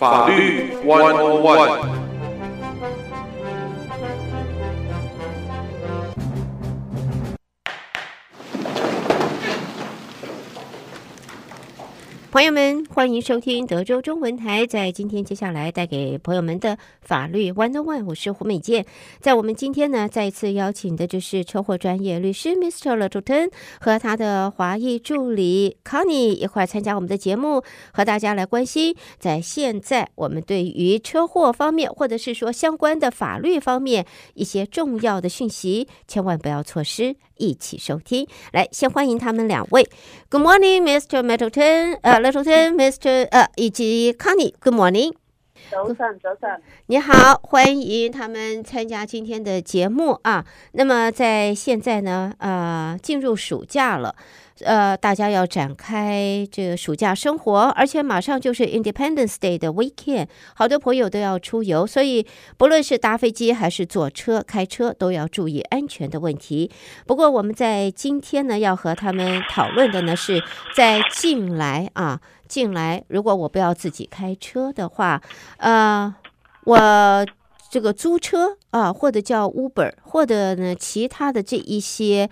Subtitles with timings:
[0.00, 1.99] 法律 One On One。
[12.32, 14.64] 朋友们，欢迎收听德州中文台。
[14.64, 18.86] 在今天接下来带给朋友们的法律 One On One，我是胡美健。
[19.18, 22.96] 在我们今天呢，再一次邀请的就是车祸专业律师 Mr.
[22.96, 23.50] Littleton
[23.80, 37.16] 和他的华裔助理 Connie 一块参加我们的节目，和大家来关心在现在我们对于车祸方面，或者是说相关的法律方面一些重要的讯息，千万不要错失。
[37.40, 39.88] 一起收听，来，先欢迎他们两位。
[40.28, 41.24] Good morning, Mr.
[41.24, 43.26] Middleton，呃、uh,，Littleton，Mr.
[43.30, 44.52] 呃，以及 Connie。
[44.60, 45.14] Good morning，
[45.70, 50.44] 早上，早上，你好，欢迎他们参加今天的节目啊。
[50.72, 54.14] 那么在现在呢，呃，进入暑假了。
[54.64, 62.26] 呃，大家要展开这个暑假生活，而且马上就是 Independence Day 的 weekend，好多朋友都要出游，所以
[62.56, 66.70] 不论是搭飞机还是坐车、开车，都要注意安全的问题。
[67.06, 70.42] 不过我们在今天呢，要和他们讨论的呢，是
[70.74, 75.22] 在近来啊，近来如果我不要自己开车的话，
[75.56, 76.14] 呃，
[76.64, 77.26] 我
[77.70, 82.28] 这个租车啊，或者叫 Uber，或者呢其他的这一些。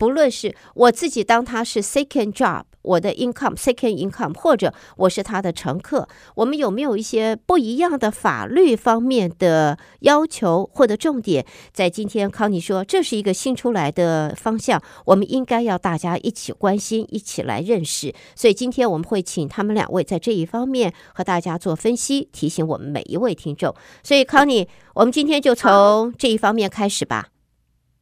[0.00, 11.44] 不论是我自己当他是 second job，我的 income second income，或者我是他的乘客，我们有没有一些不一样的法律方面的要求或者重点？
[11.74, 18.14] 在今天康妮说这是一个新出来的方向，我们应该要大家一起关心，一起来认识。
[18.34, 23.74] 所以今天我们会请他们两位在这一方面和大家做分析，提醒我们每一位听众。
[24.02, 27.28] 所以康妮，我们今天就从这一方面开始吧。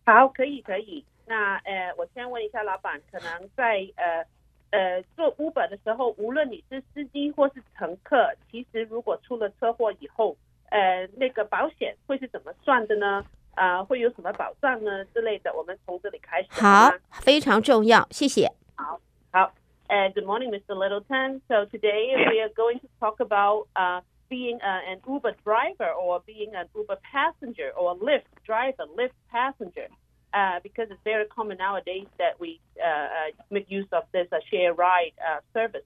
[0.07, 1.05] 好，可以，可以。
[1.29, 4.25] 那呃，我先问一下老板，可能在呃
[4.71, 10.37] 呃做 Uber 的时候，无论你是司机或是乘客，其实如果出了车祸以后，
[10.70, 13.25] 呃，那个保险会是怎么算的呢？
[13.55, 15.52] 啊、呃，会有什么保障呢之类的？
[15.55, 16.48] 我们从这里开始。
[16.51, 18.51] 好，非常重要，谢谢。
[18.75, 19.01] 好，
[19.31, 19.52] 好。
[19.89, 20.75] 呃，Good morning, Mr.
[20.75, 21.41] Littleton.
[21.48, 26.55] So today we are going to talk about uh being an Uber driver or being
[26.55, 29.89] an Uber passenger or Lyft driver, Lyft passenger.
[30.34, 33.08] Uh, because it's very common nowadays that we uh, uh,
[33.50, 35.12] make use of this share ride
[35.55, 35.84] service.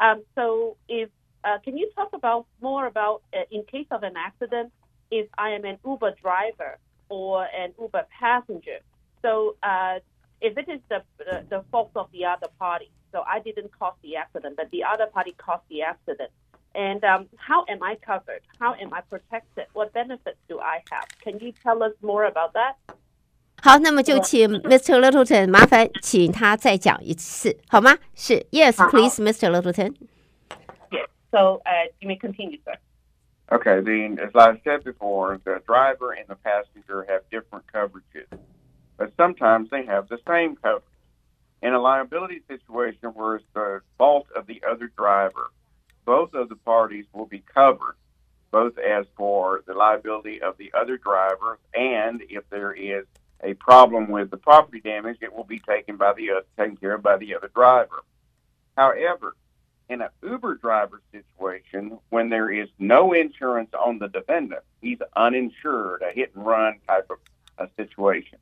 [0.00, 1.10] Um, so, if
[1.62, 3.22] can you talk about more about
[3.52, 4.72] in case of an accident,
[5.12, 6.78] if I am an Uber driver
[7.08, 8.78] or an Uber passenger?
[9.22, 9.54] So,
[10.40, 13.94] if it is the, the, the fault of the other party, so I didn't cause
[14.02, 16.32] the accident, but the other party caused the accident.
[16.74, 18.40] And um, how am I covered?
[18.58, 19.66] How am I protected?
[19.72, 21.06] What benefits do I have?
[21.20, 22.76] Can you tell us more about that?
[23.63, 24.99] 好，那么就请 Mr.
[24.99, 27.97] Littleton 麻烦请他再讲一次，好吗？
[28.15, 29.51] 是，Yes, please, Mr.
[29.51, 29.95] Littleton.
[30.91, 31.07] Yes.
[31.31, 32.75] So, uh, you may continue, sir.
[33.51, 33.81] Okay.
[33.81, 38.27] Then, as I said before, the driver and the passenger have different coverages,
[38.97, 40.83] but sometimes they have the same coverage.
[41.61, 45.51] In a liability situation where it's the fault of the other driver,
[46.05, 47.95] both of the parties will be covered,
[48.51, 53.05] both as for the liability of the other driver and if there is
[53.44, 56.94] a problem with the property damage, it will be taken by the other, taken care
[56.94, 58.02] of by the other driver.
[58.76, 59.36] However,
[59.88, 66.02] in an Uber driver situation, when there is no insurance on the defendant, he's uninsured,
[66.02, 67.18] a hit and run type of
[67.58, 68.38] a situation.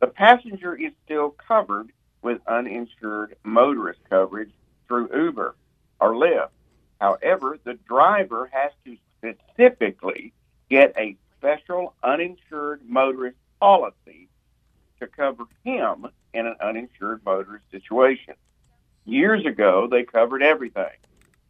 [0.00, 4.50] The passenger is still covered with uninsured motorist coverage
[4.88, 5.54] through Uber
[6.00, 6.50] or Lyft.
[7.00, 10.32] However, the driver has to specifically
[10.68, 13.96] get a special uninsured motorist policy
[14.99, 18.35] to cover him in an uninsured motorist situation.
[19.05, 20.97] Years ago, they covered everything,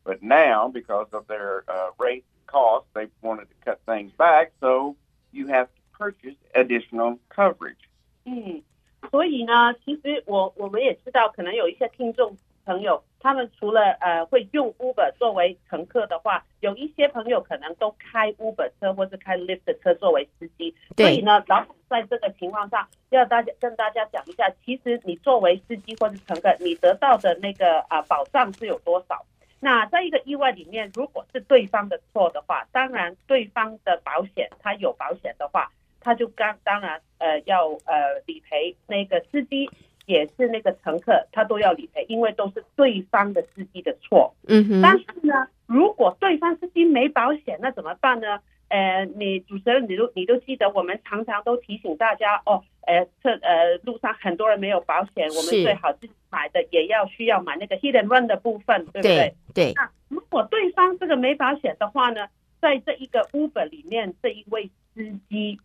[0.03, 4.95] but now, because of their uh, rate cost, they wanted to cut things back, so
[5.31, 7.89] you have to purchase additional coverage.
[8.25, 8.61] 嗯，
[9.09, 12.35] 所以呢，其实我我们也知道，可能有一些听众
[12.70, 20.72] 朋友，他们除了呃会用 Uber 作为乘客的话，有一些朋友可能都开 Uber 车或是开 Lyft 车作为司机。
[20.96, 29.26] 所以呢，老板在这个情况下，要大家跟大家讲一下，其实你作为司机或是乘客，你得到的那个啊、呃、保障是有多少？
[29.58, 39.68] 那在一个意外里面，如果是对方的错的话，当然对方的保险他有保险的话，他就刚当然呃要呃理赔那个司机。
[40.10, 44.34] 也是那个乘客，他都要理赔，因为都是对方的司机的错。
[44.48, 44.82] 嗯哼。
[44.82, 48.40] 但是呢，如果对方司机没保险，那怎么办呢？
[48.68, 59.16] 呃，你主持人，你都你都记得，我们常常都提醒大家哦，呃，车呃路上很多人没有保险，我们最好自己买的，也要需要买那个 hit and run 的部分，对不对？
[59.16, 59.34] 对。
[59.54, 62.28] 对那如果对方这个没保险的话呢，
[62.60, 65.58] 在这一个 Uber 里面，这一位司机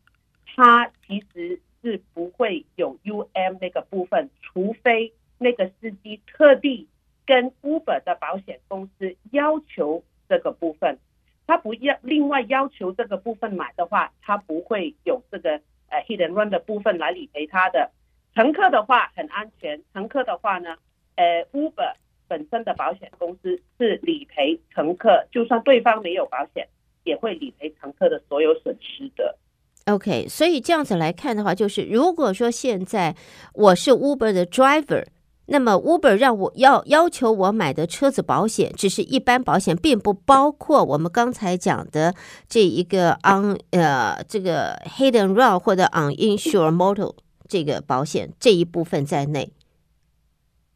[0.56, 6.87] 他其实是不会有 UM 那个部分，除非那个司机特地
[7.27, 10.97] 跟 Uber 的保险公司要求这个部分，
[11.45, 17.91] 他不要另外要求这个部分买的话，他不会有这个呃 hit and run 的部分来理赔他的。
[18.33, 20.77] 乘客的话很安全，乘客的话呢，
[21.15, 21.93] 呃 Uber
[22.27, 26.67] 本身的保险公司是理赔乘客，就算对方没有保险，
[27.03, 29.38] 也会理赔乘客的所有损失的。
[29.87, 33.16] OK，所以这样子来看的话，就是如果说现在
[33.54, 35.06] 我是 Uber 的 driver，
[35.46, 42.14] 那么 Uber 让我要要求我买的车子保险只是一般保险，并不包括我们刚才讲的
[42.48, 47.14] 这一个 on 呃这个 hit and run 或者 uninsured motor
[47.48, 49.52] 这个保险这一部分在内。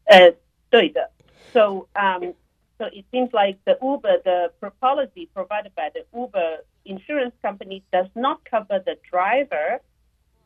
[0.05, 0.35] 呃，
[0.69, 1.11] 对的。
[1.53, 2.33] So um,
[2.77, 4.51] so it seems like the Uber the
[4.81, 9.79] policy provided by the Uber insurance company does not cover the driver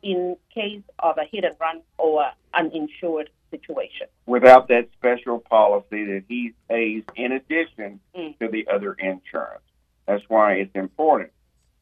[0.02, 4.06] in case of a hit and run or uninsured situation.
[4.26, 8.38] Without that special policy that he pays in addition Mm.
[8.38, 9.62] to the other insurance.
[10.06, 11.32] That's why it's important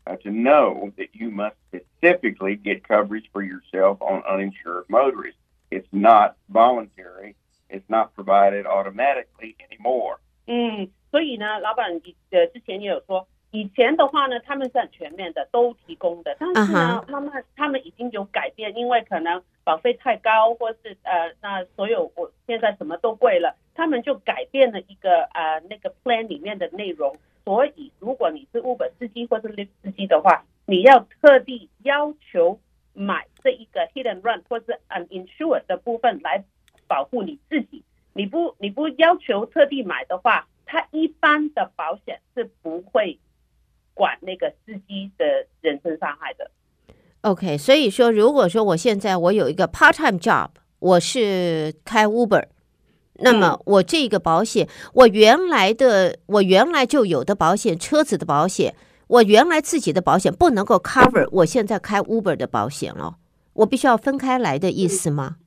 [0.06, 5.40] uh, to know that you must specifically get coverage for yourself on uninsured motorists.
[5.70, 7.36] It's not voluntary.
[7.70, 10.18] It's not provided automatically anymore.
[10.46, 16.35] 嗯，所以呢，老板以呃之前也有说， 以前的话呢，他们是很全面的，都提供的。
[16.39, 27.15] 但是呢，慢慢他们已经有改变，因为可能保费太高，或是呃，那所有我现在什么都贵了，他们就改变了一个呃那个 plan 里面的内容。
[27.45, 32.59] 所以，如果你是 Uber 司机或是 Lyft 司机的话，你要特地要求
[32.93, 36.43] 买这一个 Hit and Run 或是 Uninsured 的部分来
[36.87, 37.83] 保护你自己。
[38.13, 43.19] 你不你不要求特地买的话，它一般的保险是不会
[43.93, 45.25] 管那个司机的
[45.61, 46.49] 人身伤害的。
[47.21, 50.49] OK，所以说，如果说我现在我有一个 part time job，
[50.79, 52.45] 我是开 Uber，
[53.13, 58.75] 那么我这个保险，我原来的我原来就有的保险，车子的保险，
[59.07, 63.15] 我原来自己的保险不能够 cover 我现在开 Uber 的保险了，
[63.53, 65.37] 我必须要分开来的意思吗？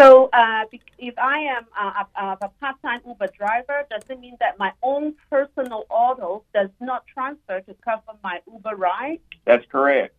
[0.00, 0.64] So, uh,
[0.96, 5.14] if I am a, a, a part-time Uber driver, does it mean that my own
[5.28, 9.18] personal auto does not transfer to cover my Uber ride?
[9.44, 10.14] That's correct.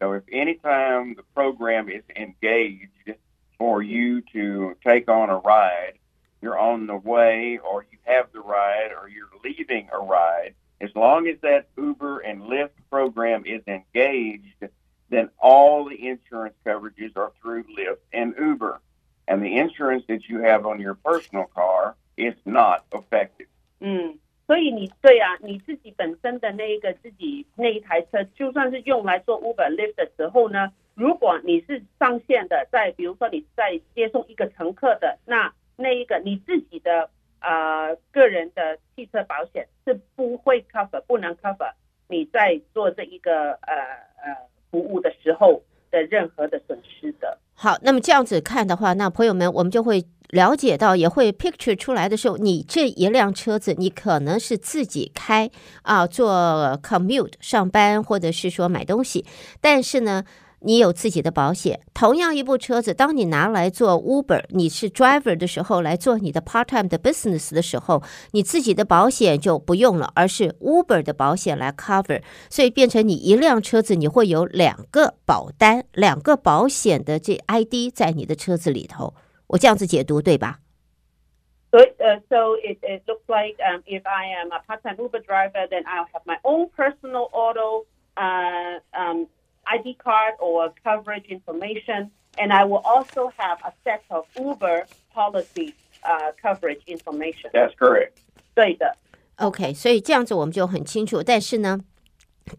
[0.00, 3.12] So if anytime the program is engaged
[3.58, 5.98] for you to take on a ride,
[6.40, 10.88] you're on the way or you have the ride or you're leaving a ride, as
[10.94, 14.64] long as that Uber and Lyft program is engaged,
[15.10, 18.80] then all the insurance coverages are through Lyft and Uber
[19.27, 23.47] And the insurance that you have on your personal car is not affected.
[23.79, 37.09] 嗯，所以你对啊，你自己本身的那一个自己那一台车，就算是用来做 Uber Lyft 的时候呢，如果你是上线的，在比如说你在接送一个乘客的，那那一个你自己的
[37.39, 41.71] 呃个人的汽车保险是不会 cover，不能 cover
[42.09, 43.73] 你在做这一个呃
[44.21, 44.35] 呃
[44.69, 47.38] 服务的时候 的任何的损失的。
[47.54, 55.50] 好，那么这样子看的话，那朋友们，我们就会了解到，也会 picture 出来的时候，你这一辆车子，你可能是自己开
[55.82, 59.24] 啊，做 commute 上班，或者是说买东西，
[59.60, 60.24] 但是呢，
[60.65, 61.81] 你有自己的保险。
[61.93, 79.13] 同样一部车子，当你拿来做 Uber，你是 driver 的时候，来做你的 part time 的 business 的时候，你自己的保险就不用了，而是 Uber 的保险来 cover，所以变成你一辆车子，你会有两个保单、两个保险的这 ID 在你的车子里头。
[79.47, 80.59] 我这样子解读对吧？
[81.71, 85.67] So, uh, so it, it looks like um, if I am a part-time Uber driver,
[85.67, 87.87] then I'll have my own personal auto uh, um,
[89.87, 95.73] ID card or coverage information, and I will also have a set of Uber policy
[96.03, 97.49] uh, coverage information.
[97.53, 98.13] That's correct.
[98.55, 98.97] 对的。
[99.37, 101.23] OK，所以这样子我们就很清楚。
[101.23, 101.79] 但是呢，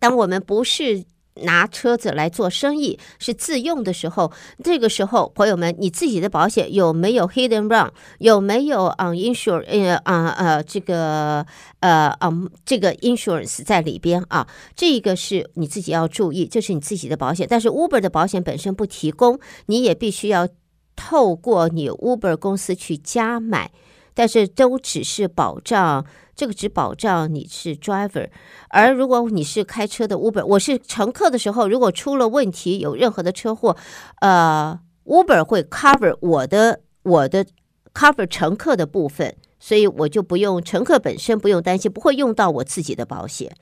[0.00, 1.04] 当我们不是
[1.35, 4.31] 拿车子来做生意，是自用的时候，
[4.63, 11.45] 这个时候，朋友们，你自己的保险有没有 hidden run，有没有 uninsured 呃啊呃这个
[11.79, 14.47] 呃嗯这个 insurance 在里边啊？
[14.75, 17.47] 这个是你自己要注意，这是你自己的保险。
[17.49, 20.47] 但是 Uber 的保险本身不提供，你也必须要
[20.95, 23.71] 透过你 Uber 公司去加买。
[24.18, 28.28] 但是都只是保障，这个只保障你是 driver，
[28.68, 33.76] 而如果你是开车的 Uber，我是乘客的时候，如果出了问题，有任何的车祸，
[34.20, 37.44] 呃，Uber 会 cover 我的我的
[37.92, 43.56] cover 乘客的部分， 所以我就不用乘客本身不用担心，不会用到我自己的保险。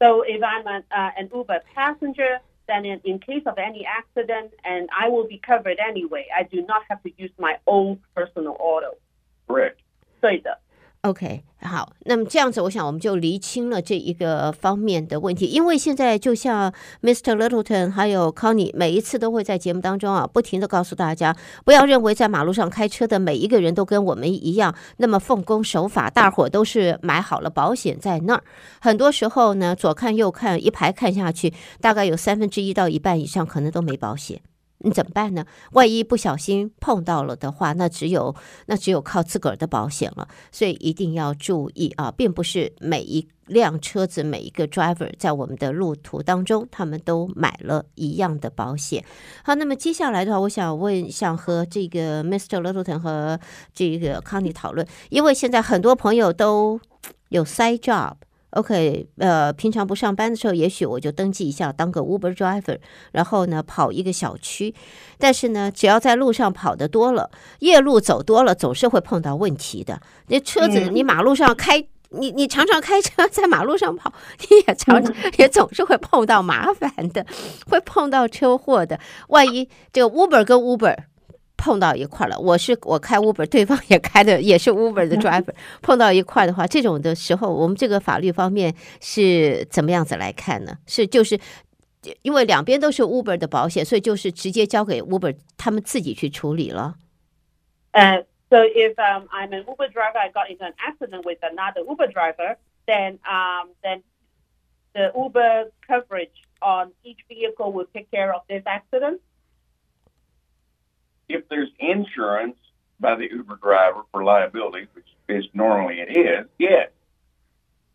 [0.00, 4.50] So if I'm an, uh, an Uber passenger, then in, in case of any accident,
[4.62, 8.54] and I will be covered anyway, I do not have to use my own personal
[8.60, 8.96] auto.
[9.47, 9.75] Correct.
[10.21, 10.59] 对的。
[11.01, 15.47] OK，好，那么这样子，我想我们就厘清了这一个方面的问题。
[15.47, 17.35] 因为现在就像 Mr.
[17.35, 21.35] Littleton 还有 Connie 每一次都会在节目当中啊，不停的告诉大家，
[21.65, 28.43] 不要认为在马路上开车的每一个人都跟我们一样那么奉公守法，大伙都是买好了保险在那儿。
[28.79, 34.39] 很多时候呢，左看右看，一排看下去，大概有三分之一到一半以上可能都没保险。
[34.83, 35.45] 你怎么办呢？
[35.71, 38.35] 万一不小心碰到了的话，那只有
[38.67, 40.27] 那只有靠自个儿的保险了。
[40.51, 49.03] 所以一定要注意啊，并不是每一辆车子、每一个 driver 在我们的路途当中，他们都买了一样的保险。
[49.43, 52.61] 好，那么接下来的话，我想问，想和这个 Mr.
[52.61, 53.39] Littleton 和
[53.73, 56.79] 这个 Connie 讨论，因为现在很多朋友都
[57.29, 58.15] 有 side job。
[58.53, 62.77] OK，呃，平常不上班的时候，也许我就登记一下当个 Uber driver，
[63.11, 64.73] 然后呢跑一个小区。
[65.17, 69.99] 但是呢，只要在路上跑得多了，夜路走多了，总是会碰到问题的。
[70.27, 77.25] 那车子，你马路上开，你你常常开车 在马路上跑，你也常常也总是会碰到麻烦的，
[77.67, 78.99] 会碰到车祸的。
[79.29, 80.95] 万一这个 Uber 跟 Uber。
[81.63, 90.77] 碰到一块了，我是我开 Uber，对方也开的也是 Uber 的 driver，碰到一块的话，这种的时候，我们这个法律方面是怎么样子来看呢？
[90.85, 91.39] 是就是
[92.21, 96.95] 因为两边都是 Uber 的保险，所以就是直接交给 Uber 他们自己去处理了。
[97.93, 102.11] Uh, so if um, I'm an Uber driver, I got into an accident with another Uber
[102.11, 104.01] driver, then um, then
[104.93, 109.21] the Uber coverage on each vehicle will take care of this accident.
[111.29, 112.57] If there's insurance
[112.99, 116.89] by the Uber driver for liability, which is normally it is, yes.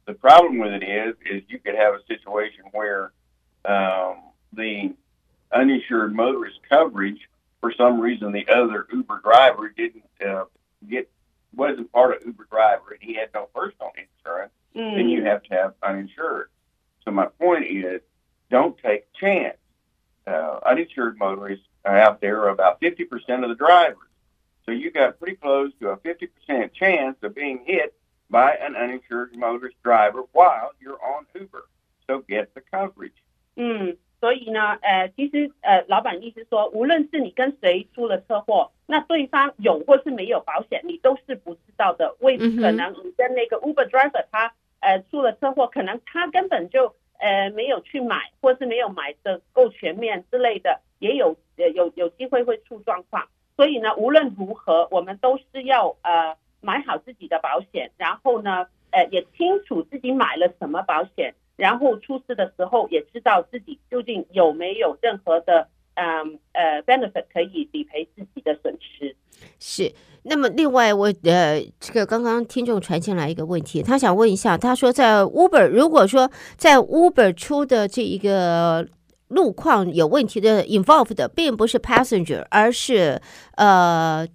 [0.06, 3.12] The problem with it is, is you could have a situation where
[3.64, 4.16] um,
[4.52, 4.94] the
[5.52, 7.20] uninsured motorist coverage,
[7.61, 10.44] for some reason, the other Uber driver didn't uh,
[10.88, 11.11] get
[11.54, 14.52] wasn't part of Uber driver and he had no personal insurance.
[14.76, 14.97] Mm.
[14.97, 16.50] Then you have to have uninsured.
[17.04, 18.00] So my point is,
[18.50, 19.56] don't take chance
[20.27, 24.08] Uh, uninsured motorists out there are about 50% of the drivers.
[24.65, 27.94] So you got pretty close to a 50% chance of being hit
[28.30, 31.65] by an uninsured motorist driver while you're on Uber.
[32.08, 33.12] So get the coverage.
[33.58, 42.15] 嗯，所以呢，呃，其实呃，老板意思说，无论是你跟谁出了车祸，那对方有或是没有保险，你都是不知道的。
[42.22, 50.81] 为可能你跟那个 Uber driver 他呃出了车祸，可能他根本就 呃没有去买，或是没有买的够全面之类的。
[51.01, 69.15] 也有呃有有机会会出状况，所以呢，无论如何，我们都是要呃买好自己的保险，然后呢，呃也清楚自己买了什么保险，然后出事的时候也知道自己究竟有没有任何的嗯呃，benefit 可以理赔自己的损失。
[69.61, 69.93] 是，
[70.28, 78.87] 那么另外我呃这个刚刚听众传进来一个问题，他想问一下，他说在 Uber 如果说在 Uber 出的这一个。
[79.28, 83.20] 路况有问题的 involved 的并不是 passenger，而是
[83.56, 84.26] 呃，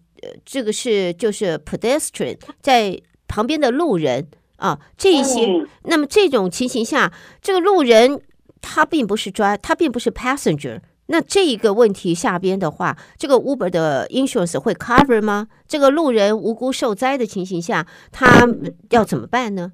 [0.46, 5.48] 这个是就是 pedestrian 在旁边的路人啊，这一些。
[5.48, 8.22] 嗯、那么这种情形下，这个路人
[8.62, 10.80] 他并不是 drive，他并不是 passenger。
[11.08, 15.48] 那这一个问题下边的话，这个 Uber 的 insurance 会 cover 吗？
[15.68, 18.48] 这个路人无辜受灾的情形下，他
[18.90, 19.74] 要怎么办呢？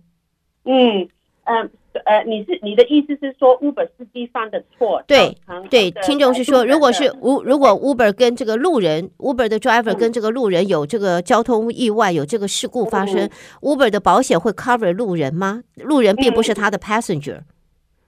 [0.63, 1.07] 嗯
[1.45, 1.69] 嗯。
[2.05, 5.03] 呃，你是你的意思是说 Uber 司机犯的错？
[5.07, 5.35] 对
[5.71, 13.29] 对，听众是说，如果是无如果 Uber 跟这个路人，Uber 的 driver 跟这个路人有这个交通意外，有这个事故发生，嗯
[13.61, 15.63] ，Uber 的保险会 cover 路人吗？
[15.77, 17.41] 路人并不是他的 passenger。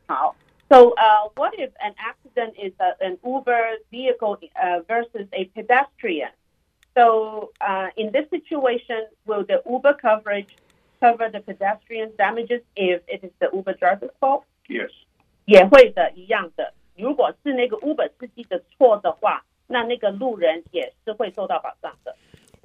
[0.05, 0.35] 好
[0.69, 2.20] ，So, uh, what if an accident
[2.58, 6.30] is a, an Uber vehicle uh, versus a pedestrian?
[6.94, 10.56] So, uh, in this situation, will the Uber coverage
[11.00, 14.44] cover the pedestrian damages if it is the Uber driver's fault?
[14.68, 14.90] Yes.
[15.44, 16.72] 也会的，一样的。
[16.96, 22.16] 如果是那个 Uber 司机的错的话，那那个路人也是会受到保障的。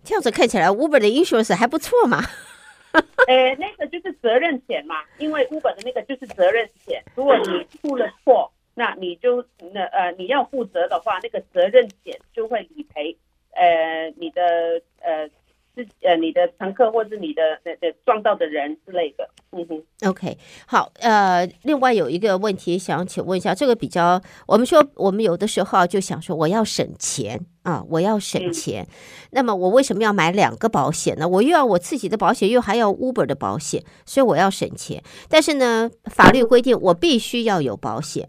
[0.04, 2.24] 这样子看起来，Uber 的 insurance 还不错嘛？
[3.28, 7.04] 呃，那个就是责任险嘛，因为 Uber 的那个就是责任险。
[7.16, 13.17] 如果你出了错， 那你就那呃你要负责的话，那个责任险就会理赔
[13.51, 15.29] 呃你的呃。
[15.79, 19.29] 是呃你的乘客或是你的的的撞到的人之类的。
[19.53, 28.89] 嗯哼，OK，好，呃，另外有一个问题想请问一下，这个比较，我们说我们有的时候就想说我要省钱啊，我要省钱，嗯、
[29.33, 31.29] 那么我为什么要买两个保险呢？
[31.29, 35.03] 我又要我自己的保险，又还要 Uber 的保险，所以我要省钱。
[35.29, 38.27] 但是呢，法律规定我必须要有保险。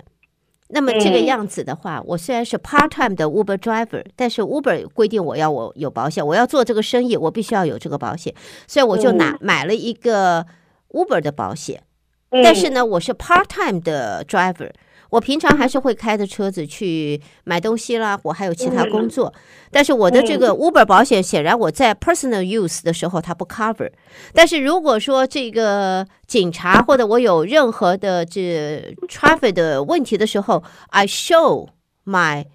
[0.70, 8.34] 那么这个样子的话，我虽然是 part time 的 Uber driver，但是 Uber 规定我要我有保险，我要做这个生意，我必须要有这个保险，
[8.68, 10.46] 所以我就拿买了一个
[10.90, 11.82] Uber 的保险。
[12.30, 14.72] 但是呢，我是 part time 的 driver。
[15.10, 19.34] 我平常还是会开着车子去买东西啦，我还有其他工作。
[19.72, 23.92] 但是我的这个 Uber 保险，显然我在 personal use 的时候它不 cover。
[24.34, 31.70] 但是如果说这个警察或者我有任何的这 traffic 的问题的时候，I show
[32.06, 32.46] my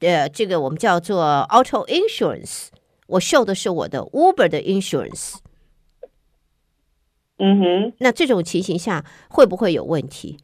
[0.00, 2.68] 呃这个我们叫做 auto insurance，
[3.06, 5.36] 我 show 的是我的 Uber 的 insurance。
[7.38, 10.38] 嗯哼，那这种情形下会不会有问题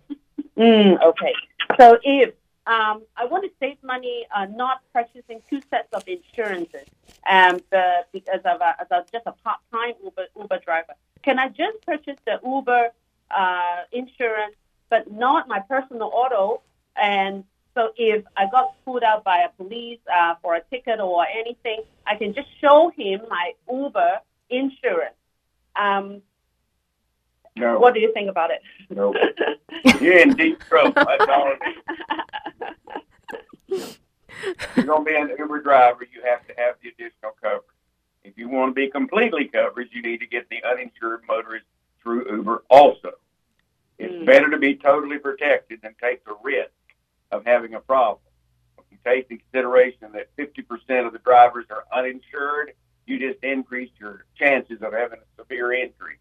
[0.57, 1.35] ？Mm, okay.
[1.79, 2.35] So if
[2.67, 6.87] um, I want to save money, uh, not purchasing two sets of insurances,
[7.29, 11.49] um, the, because of, a, as a, just a part-time Uber, Uber driver, can I
[11.49, 12.91] just purchase the Uber
[13.31, 14.55] uh, insurance,
[14.91, 16.63] but not my personal auto?
[17.01, 17.45] And
[17.75, 21.83] so if I got pulled out by a police uh, for a ticket or anything,
[22.07, 25.17] I can just show him my Uber insurance.
[25.75, 26.23] Um,
[27.63, 27.79] no.
[27.79, 28.63] What do you think about it?
[28.91, 29.15] No.
[30.01, 30.93] You're in deep trouble.
[30.95, 31.61] That's all it
[33.69, 33.99] is.
[34.45, 37.63] If you're going to be an Uber driver, you have to have the additional coverage.
[38.25, 41.67] If you want to be completely covered, you need to get the uninsured motorist
[42.03, 43.13] through Uber also.
[43.99, 44.27] It's mm.
[44.27, 46.71] better to be totally protected than take the risk
[47.31, 48.21] of having a problem.
[48.79, 52.73] If you take into consideration that 50% of the drivers are uninsured,
[53.07, 56.19] you just increase your chances of having a severe injury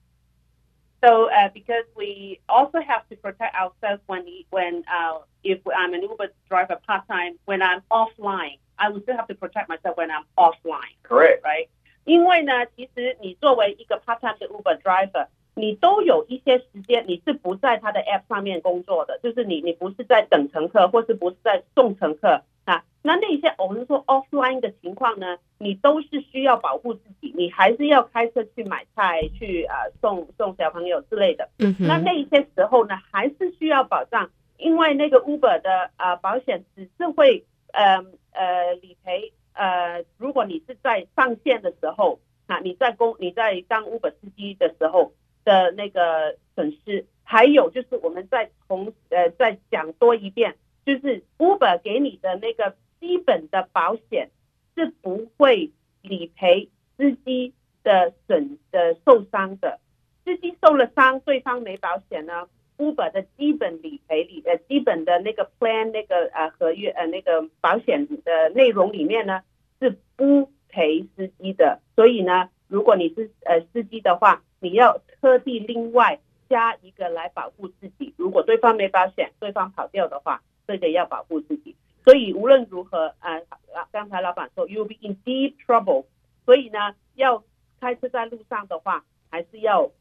[1.04, 6.02] so uh, because we also have to protect ourselves when when uh, if I'm an
[6.02, 10.10] Uber driver part time, when I'm offline, I will still have to protect myself when
[10.10, 10.94] I'm offline.
[11.02, 11.44] Correct.
[11.44, 11.68] Right.
[12.04, 22.42] 因为呢，其实你作为一个 part time 的 Uber driver，你都有一些时间你是不在他的 app 上面工作的，就是你你不是在等乘客，或是不是在送乘客。
[22.65, 31.49] 啊，那那些我们说 offline 的情况呢，你都是需要保护自己，你还是要开车去买菜，去呃送送小朋友之类的。
[31.59, 31.87] 嗯哼。
[31.87, 37.43] 那那一些时候呢，还是需要保障，因为那个 Uber 的呃保险只是会
[37.73, 37.97] 呃
[38.31, 50.55] 呃理赔呃，如果你是在上线的时候啊，你在公你在当 Uber 司机的时候的那个损失，还有就是我们再重呃再讲多一遍。
[50.85, 54.29] 就是 Uber 给你的那个基本的保险
[54.75, 59.79] 是不会理赔司机的损的受伤的，
[60.23, 69.41] 司机受了伤，对方没保险呢，Uber 的基本理赔理呃基本的那个 plan 那个呃合约呃那个保险的内容里面呢
[69.79, 80.41] 是不赔司机的，所以呢，如果你是呃司机的话，你要特地另外加一个来保护自己，如果对方没保险，对方跑掉的话。
[80.71, 86.05] 这个要保护自己，所以无论如何，啊、呃，刚才老板说，you'll be in deep trouble。
[86.45, 87.43] 所以呢，要
[87.79, 89.91] 开车在路上的话，还是要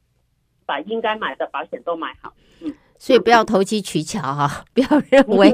[0.64, 2.32] 把应该买的保险都买好。
[2.60, 5.50] 嗯，所以不要投机取巧哈、啊，不要认为。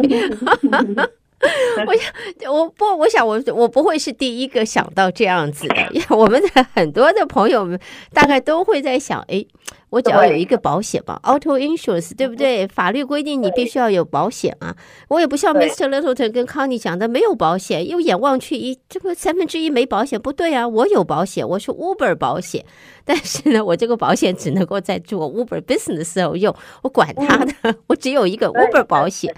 [1.86, 7.78] 我想，我不，我想我我不会是第一个想到这样子的， 因为我们的很多的朋友们
[8.12, 9.44] 大概都会在想，哎，
[9.90, 12.66] 我只要有一个保险吧，auto insurance，对不对？
[12.66, 14.74] 法律规定你必须要有保险啊。
[15.08, 15.88] 我也不像 Mr.
[15.90, 22.64] Littleton 跟 Connie 讲的没有保险，又眼望去一这个三分之一没保险，不对啊，我有保险，我是 Uber 保险，
[23.04, 29.34] 但是呢，我这个保险只能够在做 Uber business 的时候用，我管他的，我只有一个 Uber 保险。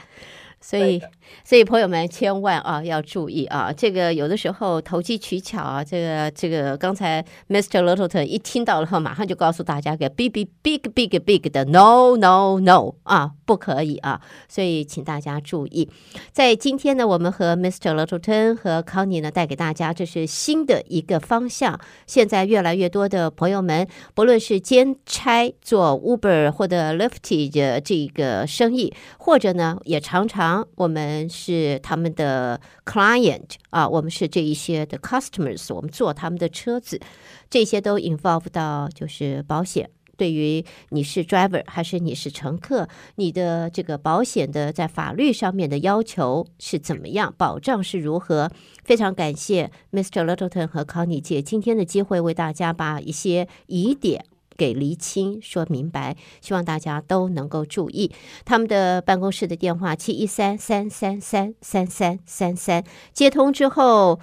[0.61, 1.01] 所以，
[1.45, 7.85] 所以朋友们千万啊要注意啊，这个有的时候投机取巧啊，这个这个刚才 Mr.
[7.85, 15.89] Littleton 一听到了后，马上就告诉大家个 big big big big big 的 no no no 啊，不可以啊，所以请大家注意。
[16.33, 17.95] 在今天呢，我们和 Mr.
[17.95, 21.79] Littleton 和 Connie 呢带给大家这是新的一个方向。
[22.07, 30.48] 现在越来越多的朋友们，不论是兼差做 Uber 或者 Lyft 的这个生意，或者呢也常常。
[30.75, 37.01] 我们是他们的 client 啊，我们是这一些的 customers，我们坐他们的车子，
[37.49, 39.91] 这些都 involve 到就是保险。
[40.17, 48.51] 对于你是 driver 还是你是乘客，你的这个保险的在法律上面的要求是怎么样，保障是如何？
[48.83, 50.25] 非常感谢 Mr.
[50.25, 54.25] Littleton 和 Connie 借今天的机会为大家把一些疑点。
[54.59, 58.13] 给厘清说明白，希望大家都能够注意
[58.45, 64.21] 他们的办公室的电话七一三三三三三三三三，接通之后，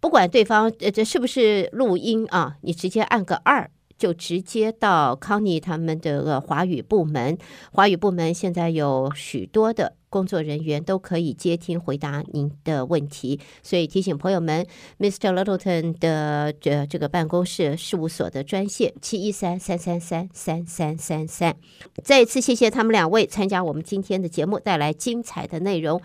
[0.00, 3.70] 不管对方呃这是不是录音啊，你直接按个二。
[3.98, 7.38] 就直接到康妮他们的华语部门，
[7.72, 14.65] 华语部门现在有许多的工作人员都可以接听回答您的问题，所以提醒朋友们，
[14.99, 15.33] Mr.
[15.33, 21.55] Littleton 的这这个办公室事务所的专线七一三三三三三三三三。
[22.03, 26.01] 再一次谢谢他们两位参加我们今天的节目，带来精彩的内容。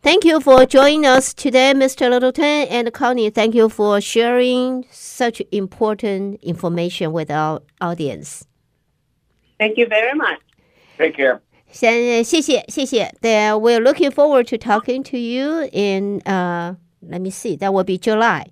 [0.00, 2.08] Thank you for joining us today, Mr.
[2.08, 3.30] Littleton and Connie.
[3.30, 8.42] Thank you for sharing such important information with our audience.
[9.58, 10.38] Thank you very much.
[10.98, 11.40] Take care.
[11.72, 13.14] 先谢谢谢谢。
[13.20, 17.98] Then we're looking forward to talking to you in uh, let me see, that will be
[17.98, 18.46] July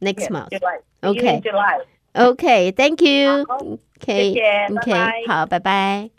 [0.00, 0.50] next Yes, month.
[0.50, 0.78] July.
[1.02, 1.36] Okay.
[1.36, 1.80] In July.
[2.16, 3.44] Okay, thank you.
[3.48, 3.58] 好
[4.00, 5.12] Okay, 谢谢，拜 okay, 拜。
[5.26, 6.17] 好，拜拜。